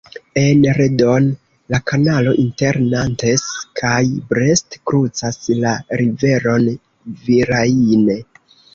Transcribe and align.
En 0.43 0.61
Redon, 0.77 1.27
la 1.73 1.79
kanalo 1.91 2.33
inter 2.45 2.79
Nantes 2.95 3.45
kaj 3.83 4.01
Brest 4.33 4.81
krucas 4.93 5.41
la 5.63 5.77
riveron 6.05 6.71
Vilaine. 7.29 8.23